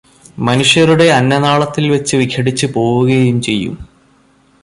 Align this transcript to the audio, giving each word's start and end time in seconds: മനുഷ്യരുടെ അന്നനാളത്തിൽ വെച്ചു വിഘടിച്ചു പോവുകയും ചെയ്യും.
മനുഷ്യരുടെ 0.37 1.05
അന്നനാളത്തിൽ 1.09 1.85
വെച്ചു 1.91 2.17
വിഘടിച്ചു 2.17 2.67
പോവുകയും 2.67 3.41
ചെയ്യും. 3.41 3.75